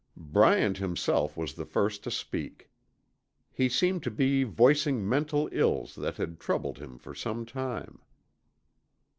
[0.17, 2.71] Bryant himself was the first to speak.
[3.53, 7.99] He seemed to be voicing mental ills that had troubled him for some time.